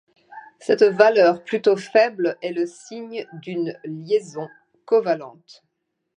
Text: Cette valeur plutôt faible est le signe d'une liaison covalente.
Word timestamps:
Cette 0.57 0.81
valeur 0.81 1.43
plutôt 1.43 1.75
faible 1.77 2.35
est 2.41 2.53
le 2.53 2.65
signe 2.65 3.27
d'une 3.33 3.77
liaison 3.83 4.49
covalente. 4.85 5.63